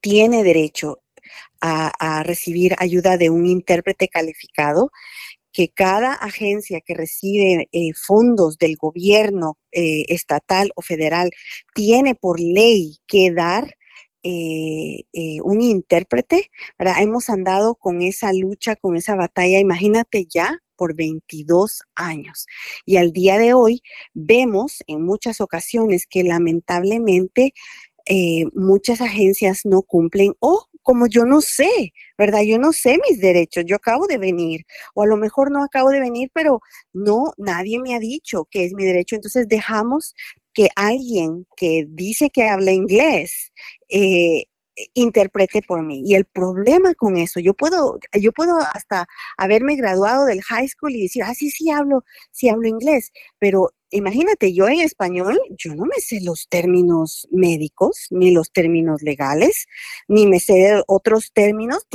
tiene 0.00 0.42
derecho 0.42 1.00
a, 1.60 2.22
recibir 2.24 2.74
ayuda 2.78 3.16
de 3.16 3.30
un 3.30 3.46
intérprete 3.46 4.08
calificado, 4.08 4.90
que 5.52 5.68
cada 5.70 6.12
agencia 6.12 6.80
que 6.82 6.94
recibe 6.94 7.68
fondos 7.94 8.58
del 8.58 8.76
gobierno 8.76 9.56
estatal 9.72 10.72
o 10.74 10.82
federal 10.82 11.30
tiene 11.74 12.14
por 12.14 12.38
ley 12.38 12.98
que 13.06 13.32
dar 13.32 13.74
eh, 14.24 15.04
eh, 15.12 15.40
un 15.42 15.60
intérprete, 15.60 16.50
Hemos 16.78 17.28
andado 17.30 17.74
con 17.74 18.02
esa 18.02 18.32
lucha, 18.32 18.74
con 18.76 18.96
esa 18.96 19.14
batalla, 19.16 19.58
imagínate 19.58 20.26
ya 20.26 20.58
por 20.76 20.96
22 20.96 21.82
años. 21.94 22.46
Y 22.86 22.96
al 22.96 23.12
día 23.12 23.38
de 23.38 23.54
hoy 23.54 23.82
vemos 24.14 24.82
en 24.86 25.02
muchas 25.02 25.40
ocasiones 25.40 26.06
que 26.06 26.24
lamentablemente 26.24 27.52
eh, 28.06 28.44
muchas 28.54 29.00
agencias 29.00 29.62
no 29.64 29.82
cumplen 29.82 30.34
o 30.40 30.68
como 30.82 31.06
yo 31.06 31.24
no 31.24 31.40
sé, 31.40 31.94
¿verdad? 32.18 32.42
Yo 32.42 32.58
no 32.58 32.72
sé 32.72 32.98
mis 33.08 33.20
derechos, 33.20 33.64
yo 33.66 33.76
acabo 33.76 34.06
de 34.06 34.18
venir 34.18 34.66
o 34.94 35.02
a 35.02 35.06
lo 35.06 35.16
mejor 35.16 35.50
no 35.50 35.64
acabo 35.64 35.90
de 35.90 36.00
venir, 36.00 36.30
pero 36.34 36.60
no, 36.92 37.32
nadie 37.38 37.78
me 37.80 37.94
ha 37.94 37.98
dicho 37.98 38.46
que 38.50 38.64
es 38.64 38.74
mi 38.74 38.84
derecho. 38.84 39.16
Entonces 39.16 39.48
dejamos 39.48 40.14
que 40.54 40.68
alguien 40.76 41.46
que 41.56 41.86
dice 41.88 42.30
que 42.30 42.44
habla 42.44 42.72
inglés 42.72 43.52
eh, 43.94 44.46
interprete 44.94 45.62
por 45.62 45.82
mí. 45.84 46.02
Y 46.04 46.14
el 46.14 46.24
problema 46.24 46.94
con 46.94 47.16
eso, 47.16 47.40
yo 47.40 47.54
puedo, 47.54 47.98
yo 48.20 48.32
puedo 48.32 48.58
hasta 48.58 49.06
haberme 49.36 49.76
graduado 49.76 50.26
del 50.26 50.42
high 50.42 50.68
school 50.68 50.92
y 50.94 51.02
decir, 51.02 51.22
ah, 51.22 51.34
sí, 51.34 51.50
sí 51.50 51.70
hablo, 51.70 52.04
sí 52.32 52.48
hablo 52.48 52.66
inglés, 52.68 53.12
pero 53.38 53.70
imagínate, 53.90 54.52
yo 54.52 54.66
en 54.68 54.80
español, 54.80 55.40
yo 55.50 55.74
no 55.76 55.84
me 55.84 56.00
sé 56.00 56.20
los 56.22 56.48
términos 56.48 57.28
médicos, 57.30 58.08
ni 58.10 58.32
los 58.32 58.50
términos 58.50 59.02
legales, 59.02 59.66
ni 60.08 60.26
me 60.26 60.40
sé 60.40 60.82
otros 60.88 61.32
términos, 61.32 61.86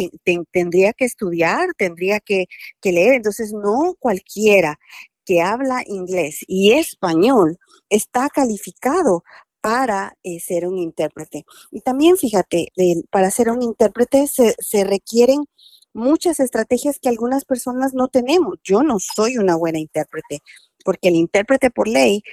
tendría 0.51 0.93
que 0.93 1.05
estudiar, 1.05 1.73
tendría 1.77 2.21
que, 2.21 2.45
que 2.81 2.93
leer, 2.93 3.15
entonces 3.15 3.51
no 3.51 3.95
cualquiera 3.99 4.79
que 5.25 5.41
habla 5.41 5.83
inglés 5.85 6.39
y 6.47 6.71
español 6.71 7.57
está 7.89 8.29
calificado 8.29 9.23
para 9.61 10.17
eh, 10.23 10.39
ser 10.39 10.67
un 10.67 10.77
intérprete. 10.77 11.45
Y 11.71 11.81
también 11.81 12.17
fíjate, 12.17 12.71
para 13.09 13.31
ser 13.31 13.49
un 13.49 13.61
intérprete 13.61 14.27
se, 14.27 14.83
requieren 14.83 15.45
muchas 15.93 16.39
estrategias 16.39 16.99
que 16.99 17.09
algunas 17.09 17.45
personas 17.45 17.93
no 17.93 18.07
tenemos. 18.07 18.57
Yo 18.63 18.83
no 18.83 18.97
soy 18.99 19.37
una 19.37 19.55
buena 19.55 19.79
intérprete, 19.79 20.41
porque 20.85 21.09
el 21.09 21.15
intérprete 21.15 21.71
por 21.71 21.87
ley 21.87 22.23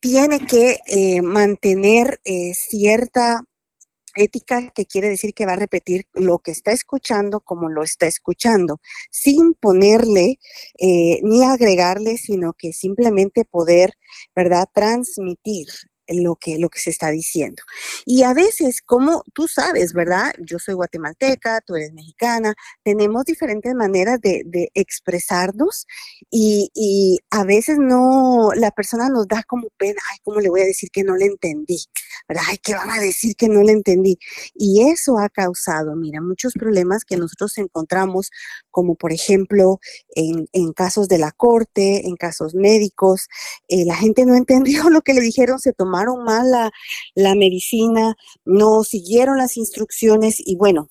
tiene 0.00 0.46
que 0.46 0.80
eh, 0.86 1.22
mantener 1.22 2.20
eh, 2.24 2.54
cierta 2.54 3.42
ética, 4.16 4.70
que 4.74 4.86
quiere 4.86 5.08
decir 5.08 5.34
que 5.34 5.46
va 5.46 5.52
a 5.52 5.56
repetir 5.56 6.06
lo 6.14 6.40
que 6.40 6.50
está 6.50 6.72
escuchando 6.72 7.40
como 7.40 7.68
lo 7.68 7.84
está 7.84 8.06
escuchando, 8.06 8.80
sin 9.10 9.54
ponerle 9.54 10.40
ni 11.22 11.44
agregarle, 11.44 12.16
sino 12.16 12.52
que 12.54 12.72
simplemente 12.72 13.44
poder, 13.44 13.94
¿verdad?, 14.34 14.68
transmitir 14.74 15.68
lo 16.10 16.36
que, 16.36 16.58
lo 16.58 16.68
que 16.68 16.80
se 16.80 16.90
está 16.90 17.10
diciendo. 17.10 17.62
Y 18.04 18.22
a 18.22 18.34
veces, 18.34 18.82
como 18.82 19.24
tú 19.32 19.48
sabes, 19.48 19.92
¿verdad? 19.92 20.32
Yo 20.40 20.58
soy 20.58 20.74
guatemalteca, 20.74 21.60
tú 21.60 21.76
eres 21.76 21.92
mexicana, 21.92 22.54
tenemos 22.82 23.24
diferentes 23.24 23.74
maneras 23.74 24.20
de, 24.20 24.40
expresarnos 24.74 25.86
y, 26.30 26.70
y, 26.74 27.18
a 27.30 27.44
veces 27.44 27.78
no, 27.78 28.50
la 28.54 28.70
persona 28.70 29.08
nos 29.08 29.26
da 29.26 29.42
como 29.44 29.68
pena, 29.76 30.00
ay, 30.10 30.18
¿cómo 30.22 30.40
le 30.40 30.48
voy 30.48 30.60
a 30.60 30.64
decir 30.64 30.90
que 30.90 31.02
no 31.02 31.16
le 31.16 31.26
entendí? 31.26 31.78
¿Verdad? 32.28 32.44
Ay, 32.48 32.58
¿qué 32.58 32.74
van 32.74 32.90
a 32.90 33.00
decir 33.00 33.36
que 33.36 33.48
no 33.48 33.62
le 33.62 33.72
entendí? 33.72 34.18
Y 34.54 34.88
eso 34.90 35.18
ha 35.18 35.28
causado, 35.28 35.96
mira, 35.96 36.20
muchos 36.20 36.52
problemas 36.54 37.04
que 37.04 37.16
nosotros 37.16 37.56
encontramos, 37.58 38.30
como 38.70 38.94
por 38.94 39.12
ejemplo 39.12 39.80
en, 40.14 40.48
en 40.52 40.72
casos 40.72 41.08
de 41.08 41.18
la 41.18 41.32
corte, 41.32 42.06
en 42.06 42.16
casos 42.16 42.54
médicos, 42.54 43.28
eh, 43.68 43.84
la 43.84 43.96
gente 43.96 44.24
no 44.24 44.34
entendió 44.34 44.84
lo 44.90 45.02
que 45.02 45.14
le 45.14 45.20
dijeron, 45.20 45.58
se 45.58 45.72
tomaron 45.72 45.99
mal 46.16 46.50
la, 46.50 46.70
la 47.14 47.34
medicina, 47.34 48.16
no 48.44 48.84
siguieron 48.84 49.38
las 49.38 49.56
instrucciones 49.56 50.36
y 50.38 50.56
bueno, 50.56 50.90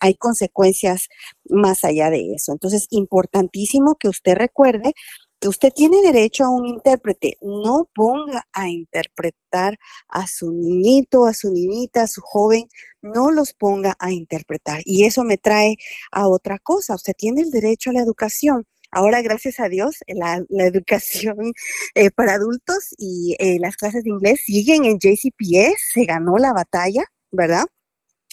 hay 0.00 0.14
consecuencias 0.14 1.08
más 1.44 1.84
allá 1.84 2.10
de 2.10 2.32
eso. 2.34 2.52
Entonces, 2.52 2.86
importantísimo 2.90 3.96
que 3.96 4.08
usted 4.08 4.34
recuerde 4.34 4.94
que 5.40 5.48
usted 5.48 5.70
tiene 5.72 6.00
derecho 6.02 6.44
a 6.44 6.50
un 6.50 6.66
intérprete. 6.66 7.36
No 7.42 7.88
ponga 7.94 8.46
a 8.52 8.68
interpretar 8.68 9.78
a 10.08 10.26
su 10.26 10.52
niñito, 10.52 11.26
a 11.26 11.34
su 11.34 11.52
niñita, 11.52 12.02
a 12.02 12.06
su 12.06 12.22
joven, 12.22 12.68
no 13.02 13.30
los 13.30 13.52
ponga 13.52 13.96
a 13.98 14.12
interpretar. 14.12 14.80
Y 14.84 15.04
eso 15.04 15.24
me 15.24 15.36
trae 15.38 15.76
a 16.10 16.28
otra 16.28 16.58
cosa. 16.58 16.94
Usted 16.94 17.12
tiene 17.16 17.42
el 17.42 17.50
derecho 17.50 17.90
a 17.90 17.92
la 17.92 18.00
educación. 18.00 18.64
Ahora, 18.96 19.20
gracias 19.20 19.60
a 19.60 19.68
Dios, 19.68 19.98
la, 20.06 20.42
educación 20.64 21.52
eh, 21.94 22.10
para 22.10 22.32
adultos 22.32 22.94
y 22.96 23.36
eh, 23.38 23.58
las 23.60 23.76
clases 23.76 24.04
de 24.04 24.08
inglés 24.08 24.40
siguen 24.46 24.86
en 24.86 24.98
JCPS, 24.98 25.92
se 25.92 26.06
ganó 26.06 26.38
la 26.38 26.54
batalla, 26.54 27.04
¿verdad? 27.30 27.66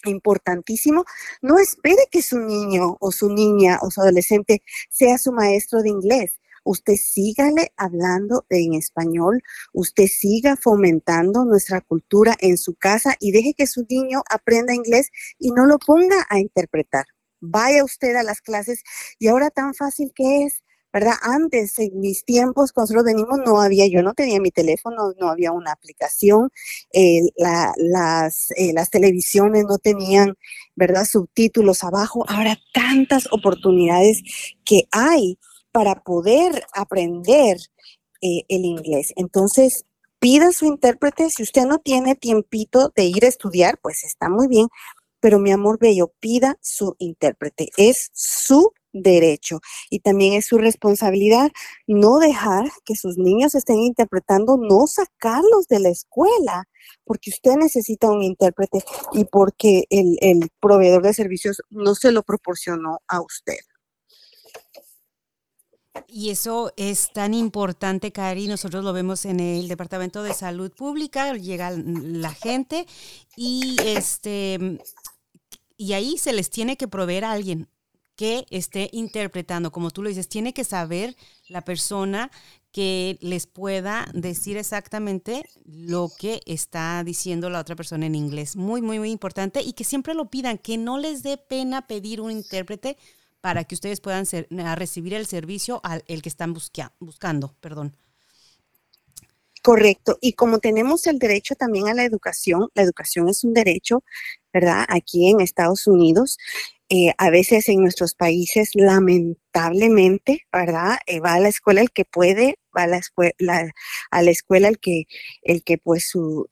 importantísimo, 0.05 1.03
no 1.41 1.59
espere 1.59 2.07
que 2.09 2.21
su 2.21 2.39
niño 2.39 2.95
o 3.01 3.11
su 3.11 3.29
niña 3.33 3.77
o 3.81 3.91
su 3.91 3.99
adolescente 3.99 4.63
sea 4.89 5.17
su 5.17 5.33
maestro 5.33 5.81
de 5.81 5.89
inglés. 5.89 6.39
Usted 6.63 6.95
sígale 6.95 7.73
hablando 7.75 8.45
en 8.49 8.73
español, 8.73 9.41
usted 9.73 10.07
siga 10.07 10.55
fomentando 10.55 11.43
nuestra 11.43 11.81
cultura 11.81 12.37
en 12.39 12.57
su 12.57 12.75
casa 12.75 13.15
y 13.19 13.33
deje 13.33 13.53
que 13.53 13.67
su 13.67 13.85
niño 13.89 14.23
aprenda 14.29 14.73
inglés 14.73 15.09
y 15.39 15.51
no 15.51 15.65
lo 15.65 15.77
ponga 15.77 16.25
a 16.29 16.39
interpretar. 16.39 17.05
Vaya 17.45 17.83
usted 17.83 18.15
a 18.15 18.23
las 18.23 18.41
clases 18.41 18.83
y 19.19 19.27
ahora 19.27 19.49
tan 19.49 19.73
fácil 19.73 20.11
que 20.15 20.45
es 20.45 20.63
¿verdad? 20.93 21.15
Antes, 21.23 21.79
en 21.79 21.99
mis 21.99 22.23
tiempos, 22.23 22.71
cuando 22.71 22.93
nosotros 22.93 23.13
venimos, 23.15 23.39
no 23.43 23.59
había, 23.59 23.87
yo 23.87 24.03
no 24.03 24.13
tenía 24.13 24.39
mi 24.39 24.51
teléfono, 24.51 25.13
no 25.19 25.29
había 25.29 25.51
una 25.51 25.71
aplicación, 25.71 26.51
eh, 26.93 27.21
las, 27.77 28.51
eh, 28.51 28.73
las 28.73 28.91
televisiones 28.91 29.65
no 29.67 29.79
tenían, 29.79 30.35
¿verdad? 30.75 31.05
Subtítulos 31.05 31.83
abajo. 31.83 32.23
Ahora 32.29 32.59
tantas 32.73 33.27
oportunidades 33.31 34.21
que 34.63 34.83
hay 34.91 35.39
para 35.71 36.03
poder 36.03 36.63
aprender 36.75 37.57
eh, 38.21 38.43
el 38.47 38.63
inglés. 38.63 39.13
Entonces, 39.15 39.85
pida 40.19 40.51
su 40.51 40.65
intérprete. 40.65 41.29
Si 41.31 41.41
usted 41.41 41.65
no 41.65 41.79
tiene 41.79 42.15
tiempito 42.15 42.93
de 42.95 43.05
ir 43.05 43.25
a 43.25 43.29
estudiar, 43.29 43.79
pues 43.81 44.03
está 44.03 44.29
muy 44.29 44.47
bien. 44.47 44.67
Pero 45.23 45.39
mi 45.39 45.53
amor 45.53 45.79
bello, 45.79 46.11
pida 46.19 46.57
su 46.61 46.97
intérprete. 46.99 47.69
Es 47.77 48.09
su 48.11 48.73
derecho 48.91 49.61
y 49.89 49.99
también 49.99 50.33
es 50.33 50.47
su 50.47 50.57
responsabilidad 50.57 51.49
no 51.87 52.19
dejar 52.19 52.65
que 52.83 52.97
sus 52.97 53.17
niños 53.17 53.55
estén 53.55 53.79
interpretando, 53.79 54.57
no 54.57 54.85
sacarlos 54.85 55.69
de 55.69 55.79
la 55.79 55.89
escuela, 55.89 56.65
porque 57.05 57.29
usted 57.29 57.55
necesita 57.55 58.11
un 58.11 58.21
intérprete 58.21 58.83
y 59.13 59.23
porque 59.23 59.85
el, 59.89 60.17
el 60.19 60.49
proveedor 60.59 61.01
de 61.03 61.13
servicios 61.13 61.61
no 61.69 61.95
se 61.95 62.11
lo 62.11 62.23
proporcionó 62.23 62.99
a 63.07 63.21
usted. 63.21 63.59
Y 66.07 66.31
eso 66.31 66.73
es 66.75 67.13
tan 67.13 67.33
importante, 67.33 68.11
Cari. 68.11 68.47
Nosotros 68.47 68.83
lo 68.83 68.93
vemos 68.93 69.25
en 69.25 69.39
el 69.39 69.67
Departamento 69.67 70.21
de 70.21 70.33
Salud 70.33 70.71
Pública, 70.71 71.33
llega 71.33 71.71
la 71.71 72.33
gente 72.33 72.87
y 73.37 73.77
este 73.85 74.79
y 75.77 75.93
ahí 75.93 76.17
se 76.17 76.33
les 76.33 76.49
tiene 76.49 76.77
que 76.77 76.87
proveer 76.87 77.25
a 77.25 77.31
alguien 77.31 77.67
que 78.15 78.45
esté 78.51 78.89
interpretando, 78.91 79.71
como 79.71 79.91
tú 79.91 80.03
lo 80.03 80.09
dices, 80.09 80.29
tiene 80.29 80.53
que 80.53 80.63
saber 80.63 81.15
la 81.47 81.61
persona 81.61 82.31
que 82.71 83.17
les 83.21 83.45
pueda 83.47 84.07
decir 84.13 84.57
exactamente 84.57 85.43
lo 85.65 86.11
que 86.17 86.41
está 86.45 87.03
diciendo 87.03 87.49
la 87.49 87.59
otra 87.59 87.75
persona 87.75 88.05
en 88.05 88.15
inglés. 88.15 88.55
Muy, 88.55 88.81
muy, 88.81 88.99
muy 88.99 89.11
importante 89.11 89.61
y 89.61 89.73
que 89.73 89.83
siempre 89.83 90.13
lo 90.13 90.29
pidan, 90.29 90.57
que 90.57 90.77
no 90.77 90.97
les 90.97 91.21
dé 91.23 91.37
pena 91.37 91.87
pedir 91.87 92.21
un 92.21 92.31
intérprete 92.31 92.97
para 93.41 93.63
que 93.63 93.75
ustedes 93.75 93.99
puedan 93.99 94.25
recibir 94.75 95.13
el 95.13 95.27
servicio 95.27 95.81
al 95.83 96.03
el 96.07 96.21
que 96.21 96.29
están 96.29 96.53
buscando. 96.53 97.55
Perdón. 97.59 97.95
Correcto. 99.63 100.17
Y 100.19 100.33
como 100.33 100.59
tenemos 100.59 101.07
el 101.07 101.19
derecho 101.19 101.55
también 101.55 101.87
a 101.87 101.93
la 101.93 102.03
educación, 102.03 102.67
la 102.75 102.83
educación 102.83 103.29
es 103.29 103.45
un 103.45 103.53
derecho, 103.53 104.03
¿verdad? 104.51 104.85
Aquí 104.89 105.29
en 105.29 105.39
Estados 105.39 105.87
Unidos, 105.87 106.37
eh, 106.89 107.13
a 107.17 107.29
veces 107.29 107.69
en 107.69 107.79
nuestros 107.81 108.13
países, 108.13 108.71
lamentablemente, 108.75 110.41
¿verdad? 110.51 110.97
Eh, 111.07 111.21
va 111.21 111.35
a 111.35 111.39
la 111.39 111.47
escuela 111.47 111.79
el 111.79 111.91
que 111.91 112.03
puede, 112.03 112.59
va 112.77 112.83
a 112.83 112.87
la, 112.87 112.97
escuela, 112.97 113.71
a 114.11 114.21
la 114.21 114.31
escuela 114.31 114.67
el 114.67 114.79
que, 114.79 115.05
el 115.43 115.63
que 115.63 115.77
pues 115.77 116.09
su, 116.09 116.49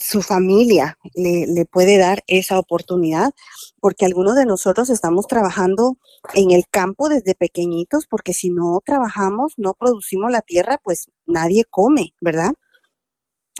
su 0.00 0.22
familia 0.22 0.98
le, 1.14 1.46
le, 1.46 1.64
puede 1.66 1.98
dar 1.98 2.22
esa 2.26 2.58
oportunidad, 2.58 3.32
porque 3.80 4.04
algunos 4.04 4.36
de 4.36 4.46
nosotros 4.46 4.90
estamos 4.90 5.26
trabajando 5.26 5.98
en 6.34 6.50
el 6.50 6.64
campo 6.70 7.08
desde 7.08 7.34
pequeñitos, 7.34 8.06
porque 8.06 8.34
si 8.34 8.50
no 8.50 8.80
trabajamos, 8.84 9.54
no 9.56 9.74
producimos 9.74 10.30
la 10.30 10.42
tierra, 10.42 10.80
pues 10.82 11.10
nadie 11.26 11.64
come, 11.64 12.14
¿verdad? 12.20 12.52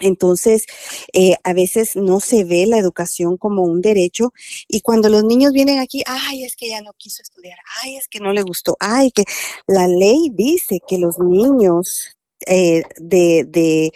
Entonces, 0.00 0.66
eh, 1.12 1.36
a 1.44 1.52
veces 1.52 1.96
no 1.96 2.20
se 2.20 2.44
ve 2.44 2.66
la 2.66 2.78
educación 2.78 3.36
como 3.36 3.62
un 3.62 3.80
derecho 3.80 4.32
y 4.66 4.80
cuando 4.80 5.08
los 5.08 5.22
niños 5.22 5.52
vienen 5.52 5.78
aquí, 5.78 6.02
ay, 6.06 6.44
es 6.44 6.56
que 6.56 6.68
ya 6.68 6.80
no 6.80 6.92
quiso 6.94 7.22
estudiar, 7.22 7.58
ay, 7.82 7.96
es 7.96 8.08
que 8.08 8.18
no 8.18 8.32
le 8.32 8.42
gustó, 8.42 8.76
ay, 8.80 9.12
que 9.12 9.24
la 9.66 9.86
ley 9.86 10.30
dice 10.32 10.80
que 10.86 10.98
los 10.98 11.18
niños 11.18 12.16
eh, 12.46 12.82
de, 12.98 13.44
de, 13.48 13.92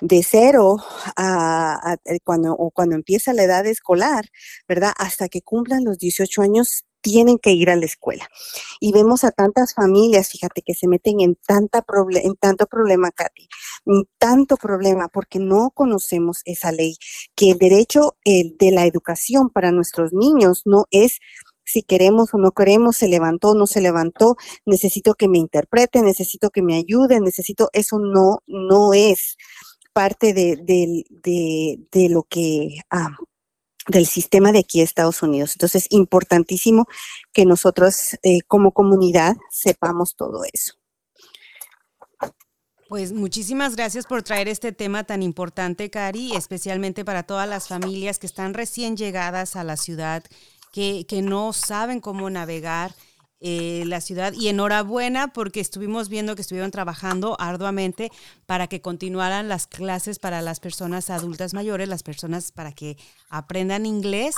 de, 0.00 0.22
cero 0.22 0.76
a, 1.16 1.96
eh, 2.04 2.18
cuando, 2.24 2.52
o 2.54 2.70
cuando 2.70 2.94
empieza 2.96 3.32
la 3.32 3.44
edad 3.44 3.66
escolar, 3.66 4.26
¿verdad? 4.68 4.92
Hasta 4.98 5.28
que 5.28 5.42
cumplan 5.42 5.84
los 5.84 5.98
18 5.98 6.42
años, 6.42 6.84
tienen 7.00 7.38
que 7.38 7.52
ir 7.52 7.70
a 7.70 7.76
la 7.76 7.86
escuela. 7.86 8.28
Y 8.80 8.92
vemos 8.92 9.24
a 9.24 9.30
tantas 9.30 9.74
familias, 9.74 10.30
fíjate, 10.30 10.62
que 10.62 10.74
se 10.74 10.88
meten 10.88 11.20
en, 11.20 11.36
tanta 11.46 11.84
en 12.22 12.34
tanto 12.36 12.66
problema, 12.66 13.10
Katy, 13.10 13.48
en 13.86 14.04
tanto 14.18 14.56
problema, 14.56 15.08
porque 15.08 15.38
no 15.38 15.70
conocemos 15.70 16.42
esa 16.44 16.72
ley, 16.72 16.96
que 17.34 17.52
el 17.52 17.58
derecho 17.58 18.16
de 18.24 18.70
la 18.72 18.86
educación 18.86 19.50
para 19.50 19.72
nuestros 19.72 20.12
niños 20.12 20.62
no 20.64 20.86
es 20.90 21.20
si 21.70 21.82
queremos 21.82 22.34
o 22.34 22.38
no 22.38 22.52
queremos, 22.52 22.96
se 22.96 23.08
levantó 23.08 23.50
o 23.50 23.54
no 23.54 23.66
se 23.66 23.80
levantó, 23.80 24.36
necesito 24.66 25.14
que 25.14 25.28
me 25.28 25.38
interprete, 25.38 26.02
necesito 26.02 26.50
que 26.50 26.62
me 26.62 26.76
ayude, 26.76 27.20
necesito, 27.20 27.70
eso 27.72 27.98
no, 27.98 28.38
no 28.46 28.92
es 28.92 29.36
parte 29.92 30.32
de, 30.32 30.56
de, 30.66 32.08
lo 32.08 32.22
que 32.24 32.80
del 33.88 34.06
sistema 34.06 34.52
de 34.52 34.60
aquí 34.60 34.78
de 34.78 34.84
Estados 34.84 35.22
Unidos. 35.22 35.52
Entonces, 35.52 35.84
es 35.84 35.92
importantísimo 35.92 36.86
que 37.32 37.44
nosotros 37.44 38.16
eh, 38.22 38.40
como 38.46 38.72
comunidad 38.72 39.36
sepamos 39.50 40.14
todo 40.16 40.42
eso. 40.52 40.74
Pues 42.88 43.12
muchísimas 43.12 43.76
gracias 43.76 44.04
por 44.04 44.24
traer 44.24 44.48
este 44.48 44.72
tema 44.72 45.04
tan 45.04 45.22
importante, 45.22 45.90
Cari, 45.90 46.34
especialmente 46.34 47.04
para 47.04 47.22
todas 47.22 47.48
las 47.48 47.68
familias 47.68 48.18
que 48.18 48.26
están 48.26 48.52
recién 48.52 48.96
llegadas 48.96 49.54
a 49.54 49.62
la 49.62 49.76
ciudad, 49.76 50.24
que, 50.70 51.06
no 51.22 51.52
saben 51.52 52.00
cómo 52.00 52.30
navegar 52.30 52.94
eh, 53.40 53.84
la 53.86 54.00
ciudad. 54.00 54.32
Y 54.32 54.48
enhorabuena 54.48 55.32
porque 55.32 55.60
estuvimos 55.60 56.08
viendo 56.08 56.34
que 56.34 56.42
estuvieron 56.42 56.70
trabajando 56.70 57.36
arduamente 57.40 58.10
para 58.46 58.66
que 58.66 58.82
continuaran 58.82 59.48
las 59.48 59.66
clases 59.66 60.18
para 60.18 60.42
las 60.42 60.60
personas 60.60 61.10
adultas 61.10 61.54
mayores, 61.54 61.88
las 61.88 62.02
personas 62.02 62.52
para 62.52 62.72
que 62.72 62.96
aprendan 63.28 63.86
inglés 63.86 64.36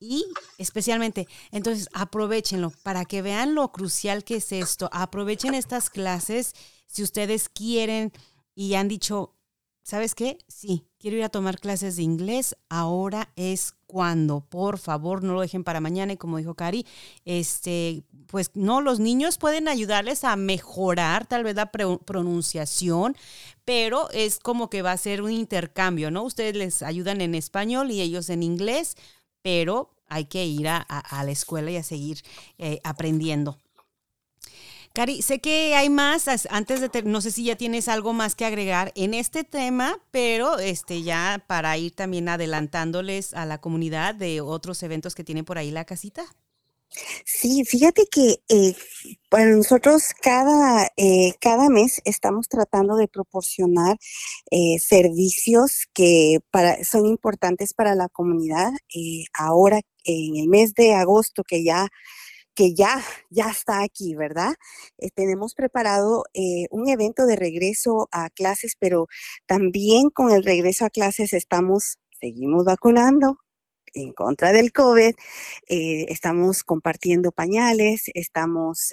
y 0.00 0.24
especialmente, 0.56 1.28
entonces 1.50 1.88
aprovechenlo 1.92 2.72
para 2.82 3.04
que 3.04 3.20
vean 3.20 3.54
lo 3.54 3.70
crucial 3.70 4.24
que 4.24 4.36
es 4.36 4.50
esto. 4.50 4.88
Aprovechen 4.92 5.54
estas 5.54 5.90
clases 5.90 6.54
si 6.86 7.02
ustedes 7.02 7.50
quieren 7.50 8.10
y 8.54 8.74
han 8.74 8.88
dicho, 8.88 9.36
¿sabes 9.90 10.14
qué? 10.14 10.38
Sí, 10.46 10.86
quiero 11.00 11.16
ir 11.16 11.24
a 11.24 11.30
tomar 11.30 11.58
clases 11.58 11.96
de 11.96 12.02
inglés. 12.02 12.56
Ahora 12.68 13.32
es 13.34 13.74
cuando, 13.86 14.40
por 14.40 14.78
favor, 14.78 15.24
no 15.24 15.34
lo 15.34 15.40
dejen 15.40 15.64
para 15.64 15.80
mañana. 15.80 16.12
Y 16.12 16.16
como 16.16 16.38
dijo 16.38 16.54
Cari, 16.54 16.86
este, 17.24 18.04
pues 18.28 18.52
no, 18.54 18.80
los 18.80 19.00
niños 19.00 19.36
pueden 19.36 19.66
ayudarles 19.66 20.22
a 20.22 20.36
mejorar 20.36 21.26
tal 21.26 21.42
vez 21.42 21.56
la 21.56 21.72
pronunciación, 21.72 23.16
pero 23.64 24.08
es 24.12 24.38
como 24.38 24.70
que 24.70 24.82
va 24.82 24.92
a 24.92 24.96
ser 24.96 25.22
un 25.22 25.32
intercambio, 25.32 26.12
¿no? 26.12 26.22
Ustedes 26.22 26.54
les 26.54 26.82
ayudan 26.82 27.20
en 27.20 27.34
español 27.34 27.90
y 27.90 28.00
ellos 28.00 28.30
en 28.30 28.44
inglés, 28.44 28.96
pero 29.42 29.90
hay 30.06 30.26
que 30.26 30.46
ir 30.46 30.68
a, 30.68 30.86
la 31.10 31.30
escuela 31.32 31.72
y 31.72 31.76
a 31.76 31.82
seguir 31.82 32.22
eh, 32.58 32.80
aprendiendo. 32.84 33.58
Cari, 34.92 35.22
sé 35.22 35.38
que 35.40 35.76
hay 35.76 35.88
más, 35.88 36.26
antes 36.50 36.80
de, 36.80 37.02
no 37.04 37.20
sé 37.20 37.30
si 37.30 37.44
ya 37.44 37.56
tienes 37.56 37.86
algo 37.86 38.12
más 38.12 38.34
que 38.34 38.44
agregar 38.44 38.90
en 38.96 39.14
este 39.14 39.44
tema, 39.44 40.00
pero 40.10 40.58
este 40.58 41.02
ya 41.02 41.44
para 41.46 41.78
ir 41.78 41.94
también 41.94 42.28
adelantándoles 42.28 43.32
a 43.34 43.46
la 43.46 43.60
comunidad 43.60 44.16
de 44.16 44.40
otros 44.40 44.82
eventos 44.82 45.14
que 45.14 45.22
tiene 45.22 45.44
por 45.44 45.58
ahí 45.58 45.70
la 45.70 45.84
casita. 45.84 46.24
Sí, 47.24 47.64
fíjate 47.64 48.06
que 48.10 48.42
eh, 48.48 48.74
para 49.28 49.46
nosotros 49.54 50.02
cada, 50.20 50.88
eh, 50.96 51.34
cada 51.40 51.68
mes 51.68 52.02
estamos 52.04 52.48
tratando 52.48 52.96
de 52.96 53.06
proporcionar 53.06 53.96
eh, 54.50 54.78
servicios 54.80 55.86
que 55.94 56.40
para, 56.50 56.82
son 56.82 57.06
importantes 57.06 57.74
para 57.74 57.94
la 57.94 58.08
comunidad. 58.08 58.72
ahora, 59.34 59.80
en 60.04 60.36
el 60.36 60.48
mes 60.48 60.74
de 60.74 60.94
agosto, 60.94 61.44
que 61.44 61.62
ya 61.62 61.88
que 62.60 62.74
ya, 62.74 63.02
ya 63.30 63.48
está 63.48 63.82
aquí, 63.82 64.14
¿verdad? 64.14 64.52
Eh, 64.98 65.08
tenemos 65.14 65.54
preparado 65.54 66.24
eh, 66.34 66.66
un 66.70 66.90
evento 66.90 67.24
de 67.24 67.34
regreso 67.34 68.10
a 68.12 68.28
clases, 68.28 68.76
pero 68.78 69.06
también 69.46 70.10
con 70.10 70.30
el 70.30 70.44
regreso 70.44 70.84
a 70.84 70.90
clases 70.90 71.32
estamos, 71.32 71.96
seguimos 72.20 72.66
vacunando 72.66 73.38
en 73.94 74.12
contra 74.12 74.52
del 74.52 74.72
COVID, 74.72 75.14
eh, 75.68 76.04
estamos 76.10 76.62
compartiendo 76.62 77.32
pañales, 77.32 78.10
estamos 78.12 78.92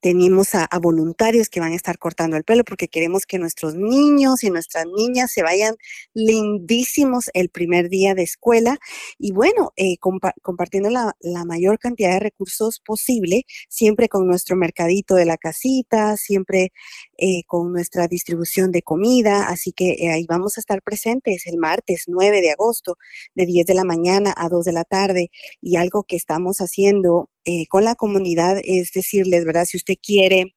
tenemos 0.00 0.54
a, 0.54 0.68
voluntarios 0.80 1.48
que 1.48 1.60
van 1.60 1.72
a 1.72 1.76
estar 1.76 1.98
cortando 1.98 2.36
el 2.36 2.44
pelo 2.44 2.64
porque 2.64 2.88
queremos 2.88 3.26
que 3.26 3.38
nuestros 3.38 3.74
niños 3.74 4.44
y 4.44 4.50
nuestras 4.50 4.86
niñas 4.86 5.32
se 5.32 5.42
vayan 5.42 5.74
lindísimos 6.14 7.30
el 7.34 7.48
primer 7.48 7.88
día 7.88 8.14
de 8.14 8.22
escuela. 8.22 8.78
Y 9.18 9.32
bueno, 9.32 9.72
eh, 9.76 9.96
compartiendo 9.98 10.90
la, 10.90 11.14
mayor 11.46 11.78
cantidad 11.78 12.12
de 12.12 12.20
recursos 12.20 12.80
posible, 12.80 13.44
siempre 13.68 14.08
con 14.08 14.26
nuestro 14.26 14.56
mercadito 14.56 15.14
de 15.14 15.24
la 15.24 15.36
casita, 15.36 16.16
siempre 16.16 16.72
eh, 17.18 17.42
con 17.46 17.72
nuestra 17.72 18.08
distribución 18.08 18.72
de 18.72 18.82
comida, 18.82 19.48
así 19.48 19.72
que 19.72 19.92
eh, 19.92 20.10
ahí 20.10 20.26
vamos 20.28 20.56
a 20.56 20.60
estar 20.60 20.82
presentes 20.82 21.46
el 21.46 21.58
martes 21.58 22.04
9 22.06 22.40
de 22.40 22.52
agosto 22.52 22.96
de 23.34 23.46
10 23.46 23.66
de 23.66 23.74
la 23.74 23.84
mañana 23.84 24.34
a 24.36 24.48
2 24.48 24.64
de 24.64 24.72
la 24.72 24.84
tarde. 24.84 25.30
Y 25.60 25.76
algo 25.76 26.04
que 26.04 26.16
estamos 26.16 26.58
haciendo 26.58 27.30
eh, 27.46 27.66
con 27.68 27.84
la 27.84 27.94
comunidad 27.94 28.58
es 28.64 28.92
decirles, 28.92 29.44
¿verdad? 29.44 29.64
Si 29.64 29.76
usted 29.76 29.94
quiere 30.02 30.54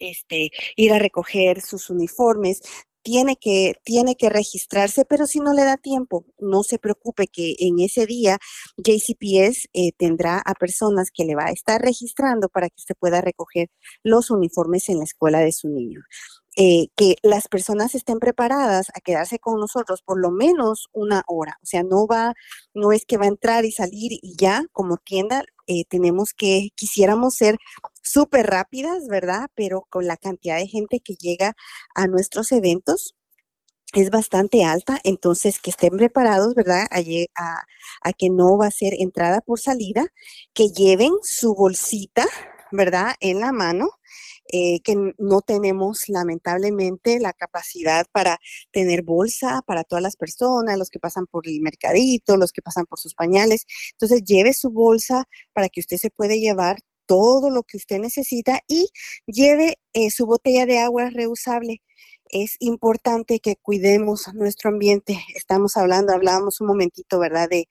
este, 0.00 0.50
ir 0.76 0.92
a 0.92 0.98
recoger 0.98 1.60
sus 1.60 1.90
uniformes, 1.90 2.62
tiene 3.04 3.36
que, 3.36 3.74
tiene 3.84 4.16
que 4.16 4.30
registrarse, 4.30 5.04
pero 5.04 5.26
si 5.26 5.38
no 5.40 5.52
le 5.52 5.64
da 5.64 5.76
tiempo, 5.76 6.24
no 6.38 6.62
se 6.62 6.78
preocupe 6.78 7.26
que 7.26 7.54
en 7.58 7.78
ese 7.78 8.06
día 8.06 8.38
JCPS 8.78 9.68
eh, 9.74 9.92
tendrá 9.98 10.38
a 10.38 10.54
personas 10.54 11.10
que 11.12 11.24
le 11.24 11.34
va 11.34 11.46
a 11.46 11.52
estar 11.52 11.82
registrando 11.82 12.48
para 12.48 12.68
que 12.68 12.76
usted 12.78 12.94
pueda 12.98 13.20
recoger 13.20 13.68
los 14.02 14.30
uniformes 14.30 14.88
en 14.88 14.98
la 14.98 15.04
escuela 15.04 15.40
de 15.40 15.52
su 15.52 15.68
niño. 15.68 16.00
Eh, 16.56 16.86
que 16.96 17.16
las 17.22 17.48
personas 17.48 17.96
estén 17.96 18.20
preparadas 18.20 18.86
a 18.94 19.00
quedarse 19.00 19.40
con 19.40 19.58
nosotros 19.58 20.02
por 20.02 20.20
lo 20.20 20.30
menos 20.30 20.88
una 20.92 21.24
hora. 21.26 21.58
O 21.62 21.66
sea, 21.66 21.82
no 21.82 22.06
va, 22.06 22.34
no 22.74 22.92
es 22.92 23.04
que 23.06 23.16
va 23.16 23.24
a 23.24 23.28
entrar 23.28 23.64
y 23.64 23.72
salir 23.72 24.12
y 24.22 24.36
ya 24.36 24.64
como 24.72 24.96
tienda 24.98 25.42
eh, 25.66 25.84
tenemos 25.88 26.32
que, 26.32 26.68
quisiéramos 26.76 27.34
ser 27.36 27.56
súper 28.02 28.46
rápidas, 28.46 29.08
¿verdad? 29.08 29.48
Pero 29.56 29.86
con 29.90 30.06
la 30.06 30.16
cantidad 30.16 30.58
de 30.58 30.68
gente 30.68 31.00
que 31.00 31.14
llega 31.14 31.54
a 31.94 32.06
nuestros 32.06 32.52
eventos, 32.52 33.16
es 33.94 34.10
bastante 34.10 34.64
alta, 34.64 35.00
entonces 35.04 35.60
que 35.60 35.70
estén 35.70 35.96
preparados, 35.96 36.54
¿verdad? 36.54 36.86
A, 36.90 38.12
que 38.18 38.30
no 38.30 38.58
va 38.58 38.66
a 38.66 38.70
ser 38.70 38.94
entrada 38.98 39.40
por 39.40 39.60
salida, 39.60 40.06
que 40.52 40.68
lleven 40.68 41.12
su 41.22 41.54
bolsita, 41.54 42.26
¿verdad? 42.72 43.14
En 43.20 43.40
la 43.40 43.52
mano 43.52 43.90
eh, 44.48 44.80
que 44.80 44.94
no 45.18 45.40
tenemos 45.40 46.08
lamentablemente 46.08 47.18
la 47.20 47.32
capacidad 47.32 48.06
para 48.12 48.38
tener 48.72 49.02
bolsa 49.02 49.62
para 49.66 49.84
todas 49.84 50.02
las 50.02 50.16
personas, 50.16 50.78
los 50.78 50.90
que 50.90 51.00
pasan 51.00 51.26
por 51.26 51.48
el 51.48 51.60
mercadito, 51.60 52.36
los 52.36 52.52
que 52.52 52.62
pasan 52.62 52.86
por 52.86 52.98
sus 52.98 53.14
pañales. 53.14 53.66
Entonces 53.92 54.22
lleve 54.24 54.52
su 54.54 54.70
bolsa 54.70 55.24
para 55.52 55.68
que 55.68 55.80
usted 55.80 55.96
se 55.96 56.10
puede 56.10 56.40
llevar 56.40 56.78
todo 57.06 57.50
lo 57.50 57.62
que 57.64 57.76
usted 57.76 57.98
necesita 57.98 58.60
y 58.68 58.88
lleve 59.26 59.78
eh, 59.92 60.10
su 60.10 60.26
botella 60.26 60.66
de 60.66 60.78
agua 60.78 61.10
reusable 61.10 61.82
es 62.28 62.56
importante 62.58 63.40
que 63.40 63.56
cuidemos 63.56 64.32
nuestro 64.34 64.70
ambiente. 64.70 65.18
Estamos 65.34 65.76
hablando, 65.76 66.12
hablábamos 66.12 66.60
un 66.60 66.68
momentito, 66.68 67.18
¿verdad? 67.18 67.48
De, 67.48 67.68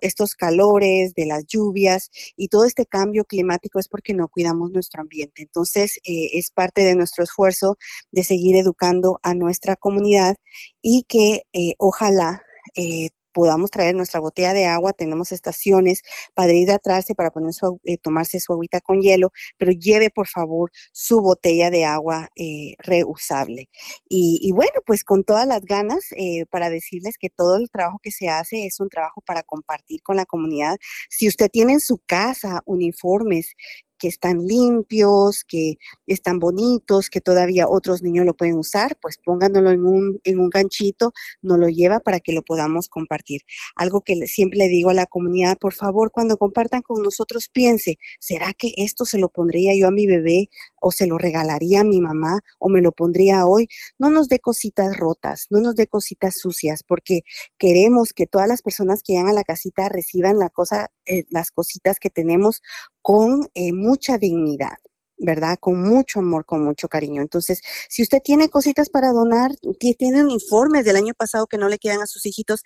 estos 0.00 0.34
calores, 0.34 1.14
de 1.14 1.26
las 1.26 1.46
lluvias 1.46 2.10
y 2.36 2.48
todo 2.48 2.64
este 2.64 2.86
cambio 2.86 3.24
climático 3.24 3.78
es 3.78 3.88
porque 3.88 4.14
no 4.14 4.28
cuidamos 4.28 4.70
nuestro 4.70 5.02
ambiente. 5.02 5.42
Entonces, 5.42 5.98
eh, 6.04 6.30
es 6.34 6.50
parte 6.50 6.82
de 6.82 6.94
nuestro 6.94 7.24
esfuerzo 7.24 7.78
de 8.12 8.24
seguir 8.24 8.56
educando 8.56 9.18
a 9.22 9.34
nuestra 9.34 9.76
comunidad 9.76 10.36
y 10.82 11.04
que 11.08 11.42
eh, 11.52 11.74
ojalá 11.78 12.42
eh, 12.74 13.10
podamos 13.36 13.70
traer 13.70 13.94
nuestra 13.94 14.18
botella 14.18 14.54
de 14.54 14.64
agua, 14.64 14.94
tenemos 14.94 15.30
estaciones 15.30 16.00
para 16.32 16.54
hidratarse, 16.54 17.14
para 17.14 17.30
poner 17.30 17.52
eh, 17.84 17.98
tomarse 17.98 18.40
su 18.40 18.54
agüita 18.54 18.80
con 18.80 19.02
hielo, 19.02 19.30
pero 19.58 19.72
lleve 19.72 20.08
por 20.08 20.26
favor 20.26 20.70
su 20.92 21.20
botella 21.20 21.68
de 21.68 21.84
agua 21.84 22.30
eh, 22.34 22.76
reusable. 22.78 23.68
Y, 24.08 24.50
bueno, 24.52 24.80
pues 24.86 25.04
con 25.04 25.22
todas 25.22 25.46
las 25.46 25.60
ganas 25.66 26.06
eh, 26.16 26.46
para 26.48 26.70
decirles 26.70 27.18
que 27.18 27.28
todo 27.28 27.58
el 27.58 27.68
trabajo 27.68 27.98
que 28.02 28.10
se 28.10 28.30
hace 28.30 28.64
es 28.64 28.80
un 28.80 28.88
trabajo 28.88 29.20
para 29.20 29.42
compartir 29.42 30.00
con 30.02 30.16
la 30.16 30.24
comunidad. 30.24 30.78
Si 31.10 31.28
usted 31.28 31.50
tiene 31.50 31.74
en 31.74 31.80
su 31.80 31.98
casa 32.06 32.62
uniformes 32.64 33.52
que 33.98 34.08
están 34.08 34.46
limpios, 34.46 35.44
que 35.44 35.78
están 36.06 36.38
bonitos, 36.38 37.10
que 37.10 37.20
todavía 37.20 37.68
otros 37.68 38.02
niños 38.02 38.26
lo 38.26 38.34
pueden 38.34 38.56
usar, 38.56 38.96
pues 39.00 39.18
pónganlo 39.18 39.70
en 39.70 39.84
un, 39.84 40.20
en 40.24 40.38
un 40.38 40.50
ganchito, 40.50 41.12
no 41.42 41.56
lo 41.56 41.68
lleva 41.68 42.00
para 42.00 42.20
que 42.20 42.32
lo 42.32 42.42
podamos 42.42 42.88
compartir. 42.88 43.42
Algo 43.74 44.02
que 44.02 44.26
siempre 44.26 44.58
le 44.58 44.68
digo 44.68 44.90
a 44.90 44.94
la 44.94 45.06
comunidad, 45.06 45.58
por 45.58 45.74
favor, 45.74 46.10
cuando 46.10 46.36
compartan 46.36 46.82
con 46.82 47.02
nosotros, 47.02 47.48
piense, 47.48 47.98
¿será 48.20 48.52
que 48.52 48.72
esto 48.76 49.04
se 49.04 49.18
lo 49.18 49.28
pondría 49.28 49.74
yo 49.76 49.88
a 49.88 49.90
mi 49.90 50.06
bebé 50.06 50.48
o 50.80 50.92
se 50.92 51.06
lo 51.06 51.18
regalaría 51.18 51.80
a 51.80 51.84
mi 51.84 52.00
mamá 52.00 52.40
o 52.58 52.68
me 52.68 52.80
lo 52.80 52.92
pondría 52.92 53.46
hoy? 53.46 53.68
No 53.98 54.10
nos 54.10 54.28
dé 54.28 54.38
cositas 54.38 54.96
rotas, 54.96 55.46
no 55.50 55.60
nos 55.60 55.74
dé 55.76 55.86
cositas 55.86 56.36
sucias, 56.38 56.82
porque 56.82 57.22
queremos 57.58 58.12
que 58.12 58.26
todas 58.26 58.48
las 58.48 58.62
personas 58.62 59.02
que 59.02 59.14
llegan 59.14 59.28
a 59.28 59.32
la 59.32 59.44
casita 59.44 59.88
reciban 59.88 60.38
la 60.38 60.50
cosa, 60.50 60.90
eh, 61.06 61.24
las 61.30 61.50
cositas 61.50 61.98
que 61.98 62.10
tenemos 62.10 62.62
con 63.02 63.48
eh, 63.54 63.72
mucha 63.72 64.18
dignidad. 64.18 64.76
¿verdad? 65.18 65.56
Con 65.58 65.80
mucho 65.80 66.20
amor, 66.20 66.44
con 66.44 66.62
mucho 66.62 66.88
cariño. 66.88 67.22
Entonces, 67.22 67.62
si 67.88 68.02
usted 68.02 68.20
tiene 68.22 68.50
cositas 68.50 68.90
para 68.90 69.12
donar, 69.12 69.50
tiene 69.98 70.20
informes 70.30 70.84
del 70.84 70.96
año 70.96 71.14
pasado 71.14 71.46
que 71.46 71.56
no 71.56 71.70
le 71.70 71.78
quedan 71.78 72.02
a 72.02 72.06
sus 72.06 72.26
hijitos, 72.26 72.62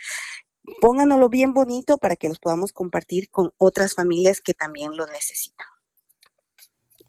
pónganlo 0.81 1.29
bien 1.29 1.55
bonito 1.55 1.99
para 1.99 2.17
que 2.17 2.29
los 2.29 2.39
podamos 2.39 2.73
compartir 2.73 3.31
con 3.31 3.53
otras 3.59 3.95
familias 3.95 4.41
que 4.41 4.55
también 4.55 4.97
lo 4.97 5.07
necesitan. 5.07 5.67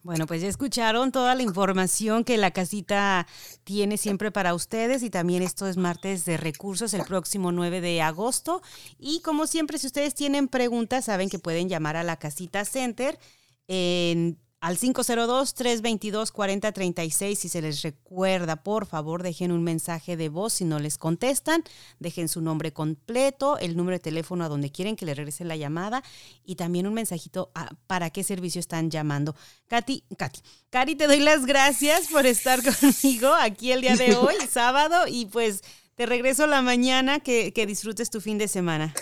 Bueno, 0.03 0.25
pues 0.25 0.41
ya 0.41 0.47
escucharon 0.47 1.11
toda 1.11 1.35
la 1.35 1.43
información 1.43 2.23
que 2.23 2.37
la 2.37 2.49
casita 2.49 3.27
tiene 3.63 3.97
siempre 3.97 4.31
para 4.31 4.55
ustedes 4.55 5.03
y 5.03 5.11
también 5.11 5.43
esto 5.43 5.67
es 5.67 5.77
martes 5.77 6.25
de 6.25 6.37
recursos 6.37 6.95
el 6.95 7.03
próximo 7.03 7.51
9 7.51 7.81
de 7.81 8.01
agosto. 8.01 8.63
Y 8.97 9.21
como 9.21 9.45
siempre, 9.45 9.77
si 9.77 9.85
ustedes 9.85 10.15
tienen 10.15 10.47
preguntas, 10.47 11.05
saben 11.05 11.29
que 11.29 11.37
pueden 11.37 11.69
llamar 11.69 11.97
a 11.97 12.03
la 12.03 12.17
casita 12.17 12.65
Center 12.65 13.19
en 13.67 14.39
al 14.61 14.77
502-322-4036. 14.77 17.35
Si 17.35 17.49
se 17.49 17.61
les 17.61 17.81
recuerda, 17.81 18.63
por 18.63 18.85
favor, 18.85 19.23
dejen 19.23 19.51
un 19.51 19.63
mensaje 19.63 20.15
de 20.15 20.29
voz 20.29 20.53
si 20.53 20.63
no 20.65 20.77
les 20.79 20.99
contestan. 20.99 21.63
Dejen 21.99 22.29
su 22.29 22.41
nombre 22.41 22.71
completo, 22.71 23.57
el 23.57 23.75
número 23.75 23.97
de 23.97 24.01
teléfono 24.01 24.45
a 24.45 24.49
donde 24.49 24.71
quieren 24.71 24.95
que 24.95 25.05
le 25.05 25.15
regrese 25.15 25.43
la 25.43 25.55
llamada 25.55 26.03
y 26.45 26.55
también 26.55 26.85
un 26.87 26.93
mensajito 26.93 27.51
para 27.87 28.11
qué 28.11 28.23
servicio 28.23 28.59
están 28.59 28.91
llamando. 28.91 29.35
Katy, 29.67 30.03
Katy, 30.15 30.41
Cari, 30.69 30.95
te 30.95 31.07
doy 31.07 31.19
las 31.19 31.45
gracias 31.45 32.07
por 32.07 32.27
estar 32.27 32.61
conmigo 32.79 33.33
aquí 33.33 33.71
el 33.71 33.81
día 33.81 33.95
de 33.95 34.15
hoy, 34.21 34.35
sábado, 34.49 35.07
y 35.07 35.25
pues 35.25 35.61
te 35.95 36.05
regreso 36.05 36.45
la 36.45 36.61
mañana. 36.61 37.19
Que, 37.19 37.51
que 37.51 37.65
disfrutes 37.65 38.11
tu 38.11 38.21
fin 38.21 38.37
de 38.37 38.47
semana. 38.47 38.93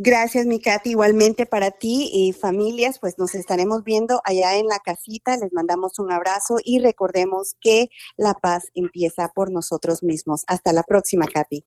Gracias, 0.00 0.46
mi 0.46 0.60
Katy. 0.60 0.90
Igualmente 0.90 1.44
para 1.44 1.72
ti 1.72 2.08
y 2.12 2.32
familias, 2.32 3.00
pues 3.00 3.18
nos 3.18 3.34
estaremos 3.34 3.82
viendo 3.82 4.20
allá 4.24 4.56
en 4.56 4.68
la 4.68 4.78
casita. 4.78 5.36
Les 5.36 5.52
mandamos 5.52 5.98
un 5.98 6.12
abrazo 6.12 6.58
y 6.62 6.78
recordemos 6.78 7.56
que 7.60 7.88
la 8.16 8.34
paz 8.34 8.68
empieza 8.76 9.32
por 9.34 9.50
nosotros 9.50 10.04
mismos. 10.04 10.44
Hasta 10.46 10.72
la 10.72 10.84
próxima, 10.84 11.26
Katy. 11.26 11.64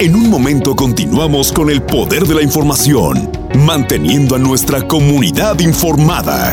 En 0.00 0.16
un 0.16 0.28
momento 0.28 0.74
continuamos 0.74 1.52
con 1.52 1.70
el 1.70 1.80
poder 1.80 2.24
de 2.24 2.34
la 2.34 2.42
información, 2.42 3.30
manteniendo 3.64 4.34
a 4.34 4.38
nuestra 4.40 4.86
comunidad 4.86 5.60
informada. 5.60 6.52